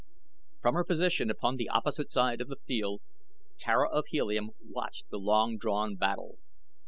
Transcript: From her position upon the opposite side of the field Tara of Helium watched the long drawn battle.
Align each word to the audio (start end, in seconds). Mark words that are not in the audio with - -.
From 0.63 0.73
her 0.73 0.83
position 0.83 1.29
upon 1.29 1.57
the 1.57 1.69
opposite 1.69 2.09
side 2.11 2.41
of 2.41 2.47
the 2.47 2.55
field 2.65 3.01
Tara 3.59 3.87
of 3.87 4.05
Helium 4.07 4.49
watched 4.59 5.07
the 5.11 5.19
long 5.19 5.59
drawn 5.59 5.95
battle. 5.95 6.39